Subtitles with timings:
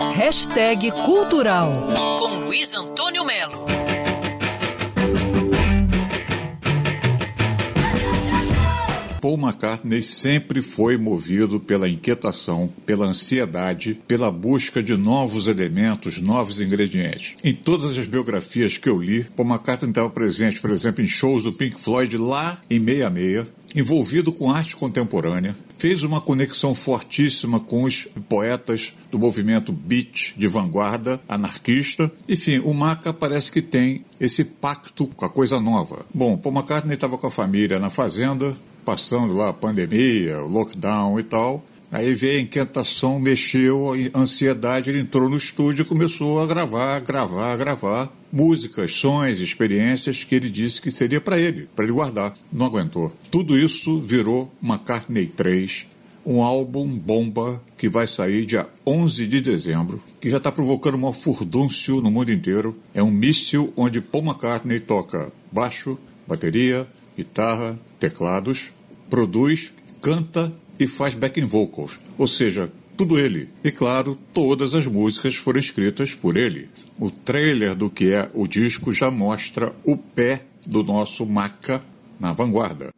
[0.00, 1.72] Hashtag Cultural
[2.20, 3.66] com Luiz Antônio Melo.
[9.20, 16.60] Paul McCartney sempre foi movido pela inquietação, pela ansiedade, pela busca de novos elementos, novos
[16.60, 17.34] ingredientes.
[17.42, 21.42] Em todas as biografias que eu li, Paul McCartney estava presente, por exemplo, em shows
[21.42, 27.84] do Pink Floyd lá em 66, envolvido com arte contemporânea, fez uma conexão fortíssima com
[27.84, 32.10] os poetas do movimento beat de vanguarda anarquista.
[32.28, 36.04] Enfim, o Maca parece que tem esse pacto com a coisa nova.
[36.12, 41.20] Bom, Paul McCartney estava com a família na fazenda, passando lá a pandemia, o lockdown
[41.20, 41.64] e tal.
[41.90, 47.00] Aí veio a inquietação, mexeu, a ansiedade, ele entrou no estúdio e começou a gravar,
[47.00, 52.34] gravar, gravar músicas, sons, experiências que ele disse que seria para ele, para ele guardar.
[52.52, 53.12] Não aguentou.
[53.30, 55.86] Tudo isso virou McCartney 3,
[56.26, 61.12] um álbum bomba que vai sair dia 11 de dezembro, que já está provocando uma
[61.12, 62.76] furdúncio no mundo inteiro.
[62.92, 68.72] É um míssil onde Paul McCartney toca baixo, bateria, guitarra, teclados,
[69.08, 73.48] produz, canta e faz backing vocals, ou seja, tudo ele.
[73.62, 76.68] E claro, todas as músicas foram escritas por ele.
[76.98, 81.82] O trailer do que é o disco já mostra o pé do nosso Maca
[82.18, 82.90] na vanguarda.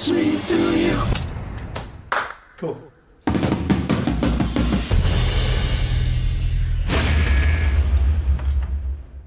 [0.00, 0.29] Cool.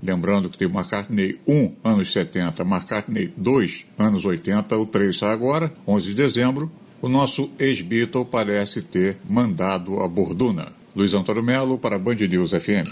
[0.03, 5.71] Lembrando que tem McCartney 1, anos 70, McCartney 2, anos 80, o 3 sai agora,
[5.87, 6.69] 11 de dezembro.
[7.01, 10.67] O nosso ex-Beatle parece ter mandado a borduna.
[10.93, 12.89] Luiz Antônio Melo para Band News FM.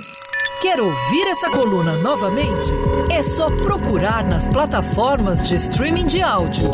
[0.61, 2.69] Quer ouvir essa coluna novamente?
[3.09, 6.69] É só procurar nas plataformas de streaming de áudio.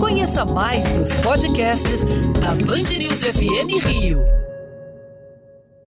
[0.00, 2.02] Conheça mais dos podcasts
[2.40, 4.45] da Band News FM Rio.